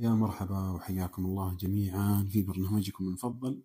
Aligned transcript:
يا 0.00 0.10
مرحبا 0.10 0.70
وحياكم 0.70 1.24
الله 1.26 1.54
جميعا 1.54 2.28
في 2.30 2.42
برنامجكم 2.42 3.04
المفضل 3.04 3.62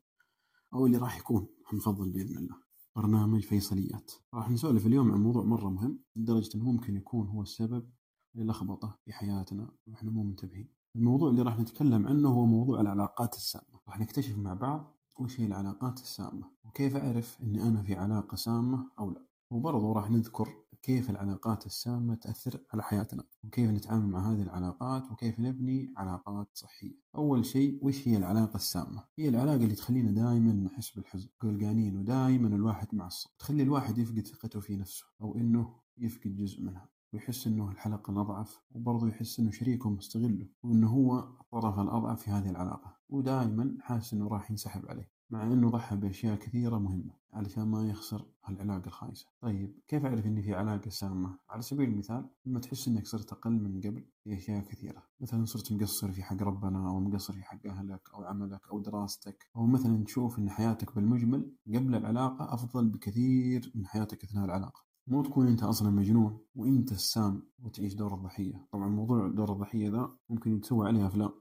أو 0.74 0.86
اللي 0.86 0.98
راح 0.98 1.18
يكون 1.18 1.48
المفضل 1.72 2.10
بإذن 2.10 2.38
الله 2.38 2.56
برنامج 2.96 3.42
فيصليات. 3.42 4.12
راح 4.34 4.50
نسولف 4.50 4.86
اليوم 4.86 5.12
عن 5.12 5.24
موضوع 5.24 5.44
مرة 5.44 5.70
مهم 5.70 6.00
لدرجة 6.16 6.50
أنه 6.56 6.64
ممكن 6.64 6.96
يكون 6.96 7.28
هو 7.28 7.42
السبب 7.42 7.90
للخبطة 8.36 9.00
في 9.06 9.14
حياتنا 9.14 9.72
وإحنا 9.88 10.12
مو 10.12 10.24
منتبهين. 10.24 10.70
الموضوع 10.96 11.30
اللي 11.30 11.42
راح 11.42 11.60
نتكلم 11.60 12.08
عنه 12.08 12.30
هو 12.30 12.46
موضوع 12.46 12.82
العلاقات 12.82 13.36
السامة. 13.36 13.80
راح 13.88 14.00
نكتشف 14.00 14.38
مع 14.38 14.54
بعض 14.54 14.98
وش 15.20 15.40
هي 15.40 15.46
العلاقات 15.46 16.00
السامة 16.00 16.50
وكيف 16.64 16.96
أعرف 16.96 17.42
أني 17.44 17.64
أنا 17.64 17.84
في 17.84 17.96
علاقة 17.96 18.36
سامة 18.36 18.92
أو 19.00 19.12
لا. 19.12 19.26
وبرضه 19.52 19.94
راح 19.94 20.12
نذكر 20.12 20.63
كيف 20.84 21.10
العلاقات 21.10 21.66
السامة 21.66 22.16
تأثر 22.16 22.60
على 22.74 22.84
حياتنا 22.84 23.24
وكيف 23.44 23.70
نتعامل 23.70 24.08
مع 24.08 24.32
هذه 24.32 24.42
العلاقات 24.42 25.12
وكيف 25.12 25.40
نبني 25.40 25.94
علاقات 25.98 26.48
صحية. 26.54 26.96
أول 27.16 27.46
شيء 27.46 27.80
وش 27.82 28.08
هي 28.08 28.18
العلاقة 28.18 28.56
السامة؟ 28.56 29.04
هي 29.20 29.30
العلاقة 29.30 29.64
اللي 29.64 29.76
تخلينا 29.76 30.12
دائما 30.12 30.54
نحس 30.54 30.90
بالحزن 30.90 31.30
قلقانين 31.40 31.98
ودائما 31.98 32.48
الواحد 32.48 32.88
معصب 32.96 33.30
تخلي 33.40 33.64
الواحد 33.64 33.98
يفقد 33.98 34.28
ثقته 34.28 34.60
في 34.60 34.76
نفسه 34.76 35.06
أو 35.22 35.36
إنه 35.36 35.76
يفقد 35.98 36.36
جزء 36.36 36.62
منها 36.62 36.90
ويحس 37.14 37.48
إنه 37.48 37.72
الحلقة 37.72 38.12
الأضعف 38.12 38.62
وبرضه 38.72 39.08
يحس 39.08 39.40
إنه 39.40 39.52
شريكه 39.52 39.90
مستغله 39.90 40.48
وإنه 40.64 40.90
هو 40.90 41.20
الطرف 41.20 41.80
الأضعف 41.80 42.22
في 42.22 42.32
هذه 42.32 42.50
العلاقة. 42.50 42.98
ودائما 43.10 43.78
حاسس 43.82 44.14
إنه 44.14 44.28
راح 44.28 44.52
ينسحب 44.52 44.86
عليه. 44.86 45.13
مع 45.30 45.44
إنه 45.44 45.70
ضحى 45.70 45.96
بأشياء 45.96 46.36
كثيرة 46.36 46.78
مهمة 46.78 47.14
علشان 47.34 47.64
ما 47.64 47.90
يخسر 47.90 48.26
هالعلاقة 48.46 48.88
الخايسة. 48.88 49.28
طيب 49.42 49.80
كيف 49.88 50.06
أعرف 50.06 50.26
إني 50.26 50.42
في 50.42 50.54
علاقة 50.54 50.90
سامة؟ 50.90 51.38
على 51.50 51.62
سبيل 51.62 51.90
المثال 51.90 52.30
لما 52.46 52.60
تحس 52.60 52.88
إنك 52.88 53.08
صرت 53.08 53.32
أقل 53.32 53.52
من 53.52 53.82
قبل 53.82 54.06
في 54.24 54.38
أشياء 54.38 54.64
كثيرة 54.64 55.04
مثلا 55.20 55.46
صرت 55.46 55.72
مقصر 55.72 56.12
في 56.12 56.24
حق 56.24 56.44
ربنا 56.44 56.90
أو 56.90 57.00
مقصر 57.00 57.34
في 57.34 57.44
حق 57.44 57.68
أهلك 57.68 58.10
أو 58.14 58.24
عملك 58.24 58.62
أو 58.72 58.80
دراستك 58.80 59.48
أو 59.56 59.66
مثلا 59.66 60.04
تشوف 60.04 60.40
إن 60.40 60.50
حياتك 60.50 60.96
بالمجمل 60.96 61.56
قبل 61.68 61.96
العلاقة 61.96 62.54
أفضل 62.54 62.90
بكثير 62.90 63.72
من 63.76 63.88
حياتك 63.88 64.24
أثناء 64.24 64.46
العلاقة. 64.46 64.84
مو 65.08 65.24
تكون 65.24 65.48
أنت 65.48 65.64
أصلا 65.64 65.90
مجنون 65.90 66.40
وأنت 66.56 66.92
السام 66.92 67.44
وتعيش 67.64 67.94
دور 67.94 68.14
الضحية. 68.14 68.68
طبعا 68.72 68.88
موضوع 68.88 69.28
دور 69.28 69.52
الضحية 69.52 69.90
ذا 69.90 70.10
ممكن 70.30 70.56
يتسوى 70.56 70.88
عليه 70.88 71.08
أفلام. 71.08 71.32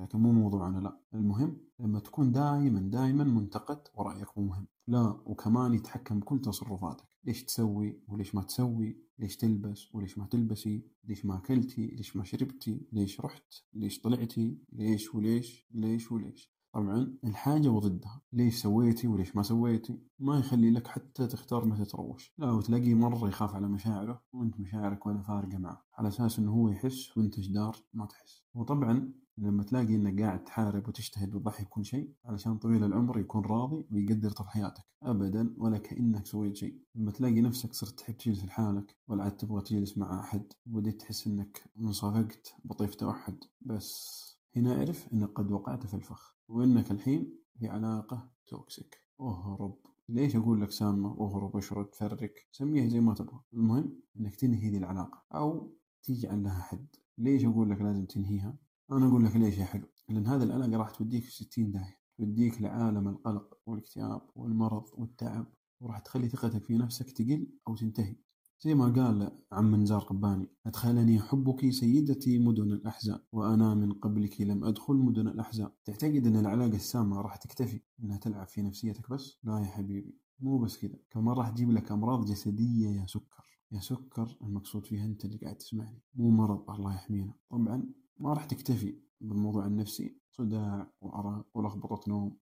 لكن 0.00 0.18
مو 0.18 0.32
موضوعنا 0.32 0.78
لا. 0.78 1.00
المهم 1.14 1.56
لما 1.80 2.00
تكون 2.00 2.32
دائما 2.32 2.80
دائما 2.80 3.24
منتقد 3.24 3.80
ورأيك 3.94 4.38
مو 4.38 4.44
مهم. 4.44 4.66
لا 4.88 5.20
وكمان 5.26 5.74
يتحكم 5.74 6.20
بكل 6.20 6.40
تصرفاتك. 6.40 7.08
ليش 7.24 7.44
تسوي؟ 7.44 8.00
وليش 8.08 8.34
ما 8.34 8.42
تسوي؟ 8.42 8.98
ليش 9.18 9.36
تلبس؟ 9.36 9.94
وليش 9.94 10.18
ما 10.18 10.26
تلبسي؟ 10.26 10.82
ليش 11.04 11.24
ما 11.26 11.36
أكلتي؟ 11.36 11.86
ليش 11.86 12.16
ما 12.16 12.24
شربتي؟ 12.24 12.86
ليش 12.92 13.20
رحت؟ 13.20 13.54
ليش 13.74 14.00
طلعتي؟ 14.00 14.58
ليش 14.72 15.14
وليش؟ 15.14 15.68
ليش 15.70 16.12
وليش؟ 16.12 16.52
طبعا 16.72 17.18
الحاجة 17.24 17.68
وضدها. 17.68 18.22
ليش 18.32 18.62
سويتي 18.62 19.08
وليش 19.08 19.36
ما 19.36 19.42
سويتي؟ 19.42 19.98
ما 20.18 20.38
يخلي 20.38 20.70
لك 20.70 20.86
حتى 20.86 21.26
تختار 21.26 21.64
متى 21.64 21.84
تروش 21.84 22.34
لا 22.38 22.50
وتلاقيه 22.50 22.94
مرة 22.94 23.28
يخاف 23.28 23.54
على 23.54 23.68
مشاعره 23.68 24.22
وانت 24.32 24.60
مشاعرك 24.60 25.06
ولا 25.06 25.22
فارقة 25.22 25.58
معه. 25.58 25.84
على 25.94 26.08
أساس 26.08 26.38
إنه 26.38 26.52
هو 26.52 26.68
يحس 26.68 27.16
وانت 27.16 27.40
جدار 27.40 27.76
ما 27.94 28.06
تحس. 28.06 28.44
وطبعا 28.54 29.12
لما 29.38 29.62
تلاقي 29.62 29.94
إنك 29.94 30.22
قاعد 30.22 30.44
تحارب 30.44 30.88
وتجتهد 30.88 31.34
وتضحي 31.34 31.64
بكل 31.64 31.84
شيء 31.84 32.12
علشان 32.24 32.58
طويل 32.58 32.84
العمر 32.84 33.18
يكون 33.18 33.44
راضي 33.44 33.86
ويقدر 33.92 34.30
تضحياتك. 34.30 34.84
ابدا 35.02 35.54
ولا 35.58 35.78
كأنك 35.78 36.26
سويت 36.26 36.56
شيء. 36.56 36.78
لما 36.94 37.10
تلاقي 37.10 37.40
نفسك 37.40 37.72
صرت 37.72 37.98
تحب 37.98 38.16
تجلس 38.16 38.44
لحالك 38.44 38.96
ولا 39.08 39.24
عاد 39.24 39.36
تبغى 39.36 39.62
تجلس 39.62 39.98
مع 39.98 40.20
أحد 40.20 40.42
وبديت 40.66 41.00
تحس 41.00 41.26
إنك 41.26 41.70
انصفقت 41.78 42.54
بطيف 42.64 42.94
توحد. 42.94 43.36
بس 43.60 44.18
هنا 44.56 44.76
أعرف 44.76 45.12
إنك 45.12 45.28
قد 45.28 45.50
وقعت 45.50 45.86
في 45.86 45.94
الفخ 45.94 46.36
وإنك 46.48 46.90
الحين 46.90 47.38
في 47.58 47.68
علاقة 47.68 48.30
toxic. 48.46 48.98
اهرب 49.20 49.76
ليش 50.08 50.36
أقول 50.36 50.60
لك 50.60 50.70
سامة؟ 50.70 51.16
اهرب 51.20 51.56
اشرد 51.56 51.94
فرك 51.94 52.48
سميها 52.52 52.88
زي 52.88 53.00
ما 53.00 53.14
تبغى. 53.14 53.40
المهم 53.54 54.00
إنك 54.20 54.36
تنهي 54.36 54.70
ذي 54.70 54.78
العلاقة 54.78 55.24
أو 55.34 55.72
تجعل 56.02 56.42
لها 56.42 56.62
حد. 56.62 56.86
ليش 57.18 57.44
أقول 57.44 57.70
لك 57.70 57.80
لازم 57.80 58.04
تنهيها؟ 58.04 58.56
أنا 58.92 59.06
أقول 59.08 59.24
لك 59.24 59.36
ليش 59.36 59.58
يا 59.58 59.64
حلو؟ 59.64 59.86
لأن 60.08 60.26
هذه 60.26 60.42
العلاقة 60.42 60.76
راح 60.76 60.90
توديك 60.90 61.24
في 61.24 61.30
ستين 61.32 61.72
داهية. 61.72 61.98
توديك 62.18 62.62
لعالم 62.62 63.08
القلق 63.08 63.58
والاكتئاب 63.66 64.22
والمرض 64.36 64.84
والتعب 64.92 65.46
وراح 65.80 65.98
تخلي 65.98 66.28
ثقتك 66.28 66.64
في 66.64 66.78
نفسك 66.78 67.10
تقل 67.10 67.46
أو 67.68 67.76
تنتهي. 67.76 68.16
زي 68.60 68.74
ما 68.74 68.84
قال 68.84 69.38
عم 69.52 69.76
نزار 69.76 70.00
قباني 70.00 70.48
أدخلني 70.66 71.20
حبك 71.20 71.70
سيدتي 71.70 72.38
مدن 72.38 72.72
الأحزان 72.72 73.18
وأنا 73.32 73.74
من 73.74 73.92
قبلك 73.92 74.40
لم 74.40 74.64
أدخل 74.64 74.94
مدن 74.94 75.28
الأحزان 75.28 75.70
تعتقد 75.84 76.26
أن 76.26 76.36
العلاقة 76.36 76.76
السامة 76.76 77.20
راح 77.20 77.36
تكتفي 77.36 77.80
أنها 78.02 78.16
تلعب 78.18 78.46
في 78.48 78.62
نفسيتك 78.62 79.10
بس؟ 79.10 79.38
لا 79.44 79.58
يا 79.58 79.64
حبيبي 79.64 80.18
مو 80.40 80.58
بس 80.58 80.78
كذا 80.78 80.98
كمان 81.10 81.34
راح 81.34 81.50
تجيب 81.50 81.70
لك 81.70 81.92
أمراض 81.92 82.24
جسدية 82.24 82.88
يا 82.88 83.06
سكر. 83.06 83.44
يا 83.72 83.80
سكر 83.80 84.36
المقصود 84.42 84.86
فيها 84.86 85.04
أنت 85.04 85.24
اللي 85.24 85.36
قاعد 85.36 85.56
تسمعني 85.56 86.02
مو 86.14 86.30
مرض 86.30 86.70
الله 86.70 86.94
يحمينا. 86.94 87.34
طبعا 87.50 87.84
ما 88.18 88.32
راح 88.32 88.44
تكتفي 88.44 88.98
بالموضوع 89.20 89.66
النفسي 89.66 90.18
صداع 90.30 90.92
وأرق 91.00 91.46
ولخبطة 91.54 92.10
نوم. 92.10 92.36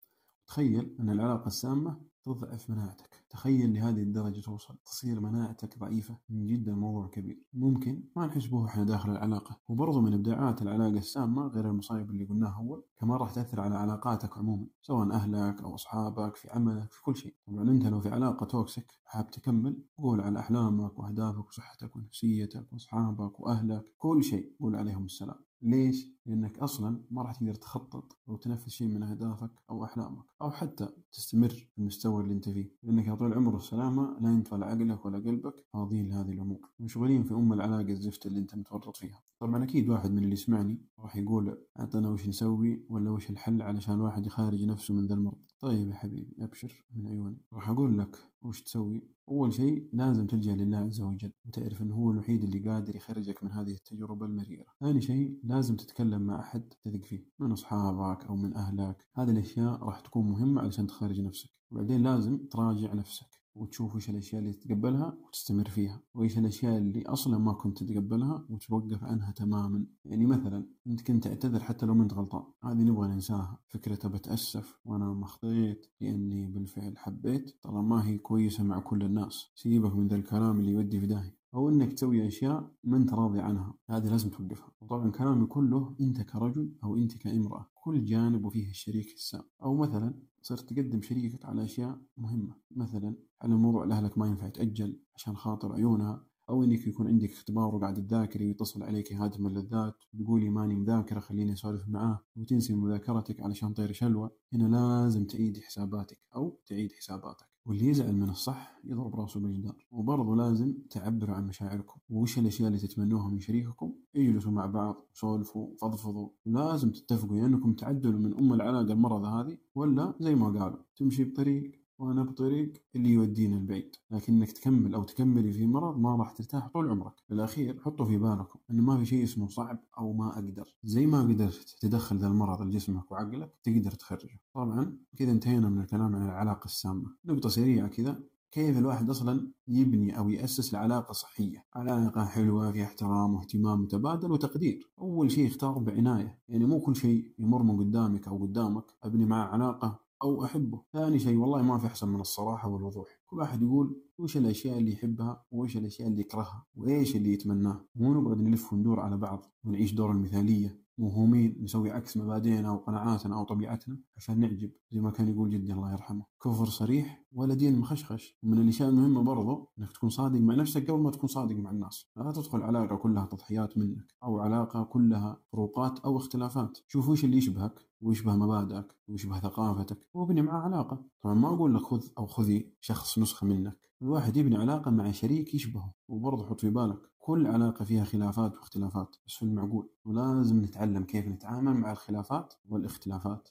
تخيل 0.47 0.95
أن 0.99 1.09
العلاقة 1.09 1.47
السامة 1.47 2.01
تضعف 2.25 2.69
مناعتك. 2.69 3.23
تخيل 3.29 3.73
لهذه 3.73 4.01
الدرجة 4.01 4.41
توصل. 4.41 4.77
تصير 4.85 5.19
مناعتك 5.19 5.79
ضعيفة. 5.79 6.17
من 6.29 6.45
جدا 6.45 6.75
موضوع 6.75 7.07
كبير. 7.07 7.43
ممكن 7.53 8.03
ما 8.15 8.25
نحس 8.25 8.45
به 8.45 8.65
إحنا 8.65 8.83
داخل 8.83 9.11
العلاقة. 9.11 9.59
وبرضه 9.67 10.01
من 10.01 10.13
ابداعات 10.13 10.61
العلاقة 10.61 10.97
السامة 10.97 11.47
غير 11.47 11.69
المصايب 11.69 12.09
اللي 12.09 12.25
قلناها 12.25 12.57
أول 12.57 12.83
كمان 12.99 13.17
راح 13.17 13.31
تأثر 13.31 13.61
على 13.61 13.75
علاقاتك 13.75 14.37
عموما. 14.37 14.67
سواء 14.81 15.11
أهلك 15.11 15.61
أو 15.61 15.75
أصحابك 15.75 16.35
في 16.35 16.49
عملك 16.49 16.91
في 16.93 17.01
كل 17.03 17.15
شيء. 17.15 17.35
طبعا 17.47 17.63
أنت 17.63 17.85
لو 17.85 18.01
في 18.01 18.09
علاقة 18.09 18.45
توكسيك 18.45 18.91
حاب 19.05 19.31
تكمل. 19.31 19.83
قول 19.97 20.21
على 20.21 20.39
أحلامك 20.39 20.99
وأهدافك 20.99 21.47
وصحتك 21.47 21.95
ونفسيتك 21.95 22.73
وأصحابك 22.73 23.39
وأهلك. 23.39 23.85
كل 23.97 24.23
شيء. 24.23 24.55
قول 24.59 24.75
عليهم 24.75 25.05
السلام. 25.05 25.37
ليش؟ 25.61 26.07
لأنك 26.25 26.59
أصلا 26.59 27.03
ما 27.11 27.21
راح 27.21 27.35
تقدر 27.35 27.53
تخطط 27.53 28.17
أو 28.29 28.35
تنفذ 28.35 28.69
شيء 28.69 28.87
من 28.87 29.03
أهدافك 29.03 29.51
أو 29.69 29.83
أحلامك. 29.83 30.25
أو 30.41 30.51
حتى 30.51 30.89
تستمر 31.11 31.49
في 31.49 31.77
المستوى 31.77 32.12
اللي 32.21 32.33
أنت 32.33 32.49
فيه. 32.49 32.71
لأنك 32.83 33.07
يا 33.07 33.15
طول 33.15 33.27
العمر 33.27 33.53
والسلامة 33.53 34.19
لا 34.21 34.43
ولا 34.51 34.65
عقلك 34.65 35.05
ولا 35.05 35.17
قلبك 35.17 35.65
فاضيين 35.73 36.09
لهذه 36.09 36.31
الأمور. 36.31 36.59
مشغولين 36.79 37.23
في 37.23 37.33
أم 37.33 37.53
العلاقة 37.53 37.89
الزفت 37.89 38.25
اللي 38.25 38.39
أنت 38.39 38.55
متورط 38.55 38.97
فيها. 38.97 39.21
طبعا 39.39 39.63
أكيد 39.63 39.89
واحد 39.89 40.11
من 40.11 40.23
اللي 40.23 40.33
يسمعني 40.33 40.81
راح 40.99 41.15
يقول 41.15 41.57
أعطنا 41.79 42.09
وش 42.09 42.27
نسوي 42.27 42.85
ولا 42.89 43.11
وش 43.11 43.29
الحل 43.29 43.61
علشان 43.61 44.01
واحد 44.01 44.25
يخارج 44.25 44.65
نفسه 44.65 44.93
من 44.93 45.07
ذا 45.07 45.15
المرض. 45.15 45.41
طيب 45.59 45.89
يا 45.89 45.95
حبيبي 45.95 46.35
أبشر 46.39 46.85
من 46.95 47.07
عيوني. 47.07 47.41
راح 47.53 47.69
أقول 47.69 47.97
لك 47.99 48.17
وش 48.43 48.61
تسوي؟ 48.61 49.03
أول 49.29 49.53
شيء 49.53 49.89
لازم 49.93 50.27
تلجأ 50.27 50.55
لله 50.55 50.77
عز 50.77 51.01
وجل 51.01 51.31
وتعرف 51.45 51.81
أنه 51.81 51.95
هو 51.95 52.11
الوحيد 52.11 52.43
اللي 52.43 52.69
قادر 52.69 52.95
يخرجك 52.95 53.43
من 53.43 53.51
هذه 53.51 53.71
التجربة 53.71 54.25
المريرة. 54.25 54.65
ثاني 54.79 55.01
شيء 55.01 55.39
لازم 55.43 55.75
تتكلم 55.75 56.21
مع 56.21 56.39
أحد 56.39 56.73
تثق 56.83 57.05
فيه 57.05 57.25
من 57.39 57.51
أصحابك 57.51 58.25
أو 58.25 58.35
من 58.35 58.53
أهلك. 58.55 59.07
هذه 59.15 59.29
الأشياء 59.31 59.83
راح 59.83 59.99
تكون 59.99 60.29
مهمة 60.29 60.61
علشان 60.61 60.87
تخرج 60.87 61.21
نفسك. 61.21 61.49
وبعدين 61.71 62.03
لازم 62.03 62.37
تراجع 62.37 62.93
نفسك. 62.93 63.32
وتشوف 63.55 63.95
وش 63.95 64.09
الأشياء 64.09 64.41
اللي 64.41 64.53
تتقبلها 64.53 65.17
وتستمر 65.27 65.69
فيها 65.69 66.01
وإيش 66.13 66.37
الأشياء 66.37 66.77
اللي 66.77 67.03
أصلا 67.05 67.37
ما 67.37 67.53
كنت 67.53 67.83
تتقبلها 67.83 68.45
وتوقف 68.49 69.03
عنها 69.03 69.31
تماما. 69.31 69.85
يعني 70.05 70.25
مثلا 70.25 70.65
أنت 70.87 71.01
كنت 71.01 71.23
تعتذر 71.23 71.59
حتى 71.59 71.85
لو 71.85 71.93
ما 71.93 72.03
أنت 72.03 72.13
غلطان. 72.13 72.43
هذه 72.63 72.81
نبغى 72.81 73.07
ننساها. 73.07 73.59
فكرة 73.67 74.07
بتأسف 74.07 74.79
وأنا 74.85 75.05
ما 75.13 75.25
خطيت 75.25 75.85
لأني 76.01 76.47
بالفعل 76.47 76.97
حبيت 76.97 77.55
ترى 77.63 77.81
ما 77.81 78.07
هي 78.07 78.17
كويسة 78.17 78.63
مع 78.63 78.79
كل 78.79 79.03
الناس. 79.03 79.47
سيبك 79.55 79.95
من 79.95 80.07
ذا 80.07 80.15
الكلام 80.15 80.59
اللي 80.59 80.71
يودي 80.71 80.99
في 80.99 81.05
داهية. 81.05 81.42
أو 81.55 81.69
إنك 81.69 81.93
تسوي 81.93 82.27
أشياء 82.27 82.71
ما 82.83 82.97
أنت 82.97 83.13
راضي 83.13 83.39
عنها. 83.39 83.73
هذه 83.89 84.09
لازم 84.09 84.29
توقفها. 84.29 84.71
وطبعا 84.81 85.11
كلامي 85.11 85.45
كله 85.45 85.95
أنت 86.01 86.21
كرجل 86.21 86.75
أو 86.83 86.95
أنت 86.95 87.17
كامرأة. 87.17 87.69
كل 87.73 88.05
جانب 88.05 88.45
وفيه 88.45 88.69
الشريك 88.69 89.13
السام. 89.13 89.43
أو 89.63 89.75
مثلا 89.75 90.19
صرت 90.41 90.73
تقدم 90.73 91.01
شريكك 91.01 91.45
على 91.45 91.63
أشياء 91.63 92.01
مهمة. 92.17 92.55
مثلا 92.71 93.15
على 93.41 93.55
موضوع 93.55 93.85
لأهلك 93.85 94.17
ما 94.17 94.27
ينفع 94.27 94.49
تأجل 94.49 94.99
عشان 95.15 95.35
خاطر 95.35 95.73
عيونها. 95.73 96.25
أو 96.49 96.63
إنك 96.63 96.87
يكون 96.87 97.07
عندك 97.07 97.31
اختبار 97.31 97.75
وقاعد 97.75 98.07
تذاكري 98.07 98.47
ويتصل 98.47 98.83
عليك 98.83 99.13
هاتف 99.13 99.39
اللذات 99.39 99.95
تقولي 100.19 100.49
ماني 100.49 100.75
مذاكرة 100.75 101.19
خليني 101.19 101.53
أسولف 101.53 101.87
معاه 101.87 102.19
وتنسي 102.35 102.73
مذاكرتك 102.73 103.41
علشان 103.41 103.73
طير 103.73 103.91
شلوى 103.91 104.29
هنا 104.53 104.67
لازم 105.03 105.25
تعيد 105.25 105.57
حساباتك 105.57 106.19
أو 106.35 106.59
تعيد 106.65 106.91
حساباتك. 106.91 107.45
واللي 107.65 107.87
يزعل 107.87 108.15
من 108.15 108.29
الصح 108.29 108.79
يضرب 108.83 109.15
راسه 109.15 109.39
بالجدار. 109.39 109.85
وبرضه 109.91 110.35
لازم 110.35 110.73
تعبروا 110.89 111.35
عن 111.35 111.47
مشاعركم 111.47 111.99
وش 112.09 112.39
الأشياء 112.39 112.67
اللي 112.67 112.79
تتمنوها 112.79 113.29
من 113.29 113.39
شريككم. 113.39 113.93
اجلسوا 114.15 114.51
مع 114.51 114.65
بعض 114.65 114.95
سولفوا 115.13 115.75
فضفضوا. 115.81 116.29
لازم 116.45 116.91
تتفقوا 116.91 117.37
يا 117.37 117.45
إنكم 117.45 117.73
تعدلوا 117.73 118.19
من 118.19 118.37
أم 118.37 118.53
العلاقة 118.53 118.93
المرضى 118.93 119.27
هذه 119.27 119.57
ولا 119.75 120.13
زي 120.19 120.35
ما 120.35 120.45
قالوا. 120.59 120.79
تمشي 120.95 121.23
بطريق 121.23 121.82
وأنا 121.99 122.23
بطريق 122.23 122.73
اللي 122.95 123.09
يودينا 123.09 123.57
البعيد 123.57 123.95
لكنك 124.11 124.51
تكمل 124.51 124.93
أو 124.93 125.03
تكملي 125.03 125.51
في 125.51 125.67
مرض 125.67 125.99
ما 125.99 126.15
راح 126.15 126.31
ترتاح 126.31 126.67
طول 126.67 126.89
عمرك. 126.89 127.13
في 127.27 127.33
الأخير 127.33 127.79
حطوا 127.79 128.05
في 128.05 128.17
بالكم 128.17 128.59
أن 128.71 128.81
ما 128.81 128.97
في 128.97 129.05
شيء 129.05 129.23
اسمه 129.23 129.47
صعب 129.47 129.79
أو 129.97 130.13
ما 130.13 130.33
أقدر. 130.33 130.77
زي 130.83 131.05
ما 131.05 131.21
قدرت 131.21 131.77
تدخل 131.79 132.17
ذا 132.17 132.27
المرض 132.27 132.61
لجسمك 132.61 133.11
وعقلك 133.11 133.59
تقدر 133.63 133.91
تخرجه. 133.91 134.39
طبعا 134.53 134.97
كذا 135.17 135.31
انتهينا 135.31 135.69
من 135.69 135.81
الكلام 135.81 136.15
عن 136.15 136.25
العلاقة 136.25 136.65
السامة. 136.65 137.15
نقطة 137.25 137.49
سريعة 137.49 137.87
كذا. 137.87 138.19
كيف 138.51 138.77
الواحد 138.77 139.09
أصلا 139.09 139.51
يبني 139.67 140.17
أو 140.17 140.29
يأسس 140.29 140.73
لعلاقه 140.73 141.11
صحية، 141.11 141.65
علاقة 141.73 142.25
حلوة 142.25 142.71
فيها 142.71 142.85
احترام 142.85 143.33
واهتمام 143.33 143.81
متبادل 143.81 144.31
وتقدير، 144.31 144.89
أول 144.99 145.31
شيء 145.31 145.47
اختاره 145.47 145.79
بعناية، 145.79 146.39
يعني 146.49 146.65
مو 146.65 146.79
كل 146.79 146.95
شيء 146.95 147.33
يمر 147.39 147.63
من 147.63 147.77
قدامك 147.77 148.27
أو 148.27 148.37
قدامك. 148.37 148.83
أبني 149.03 149.25
معه 149.25 149.45
علاقة 149.45 149.99
أو 150.23 150.45
أحبه، 150.45 150.81
ثاني 150.93 151.19
شيء 151.19 151.37
والله 151.37 151.61
ما 151.61 151.77
في 151.77 151.87
أحسن 151.87 152.07
من 152.07 152.21
الصراحة 152.21 152.69
والوضوح، 152.69 153.07
كل 153.25 153.37
واحد 153.39 153.61
يقول 153.63 154.01
وش 154.17 154.37
الأشياء 154.37 154.77
اللي 154.77 154.91
يحبها 154.91 155.45
وإيش 155.51 155.77
الأشياء 155.77 156.07
اللي 156.07 156.21
يكرهها 156.21 156.65
وإيش 156.75 157.15
اللي 157.15 157.33
يتمناه، 157.33 157.85
مو 157.95 158.13
نقعد 158.13 158.41
نلف 158.41 158.73
وندور 158.73 158.99
على 158.99 159.17
بعض 159.17 159.45
ونعيش 159.63 159.93
دور 159.93 160.11
المثالية 160.11 160.83
موهومين 160.97 161.57
نسوي 161.61 161.91
عكس 161.91 162.17
مبادئنا 162.17 162.71
وقناعاتنا 162.71 163.35
أو 163.35 163.43
طبيعتنا 163.43 163.99
عشان 164.17 164.39
نعجب 164.39 164.71
زي 164.91 165.01
ما 165.01 165.11
كان 165.11 165.27
يقول 165.27 165.49
جدي 165.49 165.73
الله 165.73 165.91
يرحمه 165.91 166.25
كفر 166.43 166.65
صريح 166.65 167.25
ولا 167.31 167.53
دين 167.53 167.79
مخشخش. 167.79 168.39
ومن 168.43 168.61
الأشياء 168.61 168.89
المهمة 168.89 169.21
برضو 169.21 169.71
أنك 169.79 169.91
تكون 169.91 170.09
صادق 170.09 170.39
مع 170.39 170.55
نفسك 170.55 170.91
قبل 170.91 171.01
ما 171.01 171.11
تكون 171.11 171.29
صادق 171.29 171.55
مع 171.55 171.71
الناس. 171.71 172.11
لا 172.15 172.31
تدخل 172.31 172.61
علاقة 172.61 172.95
كلها 172.95 173.25
تضحيات 173.25 173.77
منك 173.77 174.05
أو 174.23 174.39
علاقة 174.39 174.83
كلها 174.83 175.41
فروقات 175.51 175.99
أو 175.99 176.17
اختلافات. 176.17 176.77
شوف 176.87 177.09
وش 177.09 177.25
اللي 177.25 177.37
يشبهك 177.37 177.79
ويشبه 178.01 178.35
مبادئك 178.35 178.95
ويشبه 179.07 179.39
ثقافتك 179.39 180.07
وابني 180.13 180.41
معاه 180.41 180.61
علاقة. 180.61 181.05
طبعا 181.21 181.33
ما 181.35 181.47
أقول 181.47 181.75
لك 181.75 181.81
خذ 181.81 182.07
أو 182.17 182.25
خذي 182.27 182.73
شخص 182.81 183.19
نسخة 183.19 183.47
منك. 183.47 183.77
الواحد 184.03 184.37
يبني 184.37 184.57
علاقة 184.57 184.91
مع 184.91 185.11
شريك 185.11 185.55
يشبهه 185.55 185.93
وبرضه 186.07 186.45
حط 186.45 186.61
في 186.61 186.69
بالك 186.69 186.99
كل 187.19 187.47
علاقة 187.47 187.85
فيها 187.85 188.03
خلافات 188.03 188.55
واختلافات 188.55 189.15
بس 189.27 189.33
في 189.33 189.43
المعقول؟ 189.43 189.89
ولازم 190.05 190.61
نتعلم 190.61 191.03
كيف 191.03 191.27
نتعامل 191.27 191.73
مع 191.73 191.91
الخلافات 191.91 192.53
والاختلافات. 192.69 193.49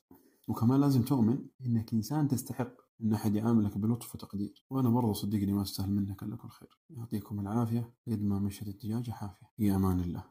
وكمان 0.49 0.81
لازم 0.81 1.03
تؤمن 1.03 1.39
إنك 1.67 1.93
إنسان 1.93 2.29
تستحق 2.29 2.73
إن 3.03 3.13
أحد 3.15 3.35
يعاملك 3.35 3.79
بلطف 3.79 4.15
وتقدير. 4.15 4.65
وأنا 4.71 4.91
برضه 4.91 5.13
صدقني 5.13 5.53
ما 5.53 5.63
أستاهل 5.63 5.91
منك 5.93 6.23
إلا 6.23 6.37
كل 6.37 6.49
خير. 6.49 6.79
يعطيكم 6.91 7.41
العافية. 7.41 7.95
قد 8.09 8.23
ما 8.23 8.39
مشت 8.39 8.69
الدجاجة 8.69 9.11
حافية. 9.11 9.47
في 9.57 9.75
أمان 9.75 10.01
الله. 10.01 10.25